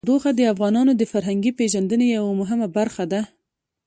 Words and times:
تودوخه 0.05 0.31
د 0.35 0.41
افغانانو 0.53 0.91
د 0.95 1.03
فرهنګي 1.11 1.51
پیژندنې 1.59 2.07
یوه 2.17 2.31
مهمه 2.41 2.67
برخه 2.77 3.03
ده. 3.11 3.21